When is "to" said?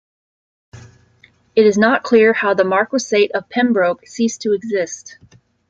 4.41-4.53